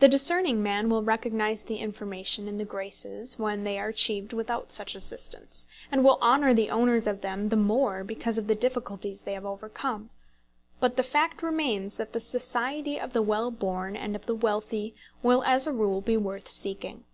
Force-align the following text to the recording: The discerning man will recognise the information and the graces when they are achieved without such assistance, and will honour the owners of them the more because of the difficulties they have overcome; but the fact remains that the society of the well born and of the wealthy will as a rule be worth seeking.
The 0.00 0.08
discerning 0.08 0.62
man 0.62 0.88
will 0.88 1.02
recognise 1.02 1.64
the 1.64 1.76
information 1.76 2.48
and 2.48 2.58
the 2.58 2.64
graces 2.64 3.38
when 3.38 3.62
they 3.62 3.78
are 3.78 3.88
achieved 3.88 4.32
without 4.32 4.72
such 4.72 4.94
assistance, 4.94 5.68
and 5.92 6.02
will 6.02 6.16
honour 6.22 6.54
the 6.54 6.70
owners 6.70 7.06
of 7.06 7.20
them 7.20 7.50
the 7.50 7.56
more 7.56 8.04
because 8.04 8.38
of 8.38 8.46
the 8.46 8.54
difficulties 8.54 9.24
they 9.24 9.34
have 9.34 9.44
overcome; 9.44 10.08
but 10.80 10.96
the 10.96 11.02
fact 11.02 11.42
remains 11.42 11.98
that 11.98 12.14
the 12.14 12.20
society 12.20 12.98
of 12.98 13.12
the 13.12 13.20
well 13.20 13.50
born 13.50 13.96
and 13.96 14.16
of 14.16 14.24
the 14.24 14.34
wealthy 14.34 14.94
will 15.22 15.44
as 15.44 15.66
a 15.66 15.74
rule 15.74 16.00
be 16.00 16.16
worth 16.16 16.48
seeking. 16.48 17.04